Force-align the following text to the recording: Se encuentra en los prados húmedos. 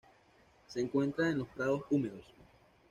Se 0.65 0.81
encuentra 0.81 1.29
en 1.29 1.37
los 1.37 1.47
prados 1.49 1.83
húmedos. 1.91 2.25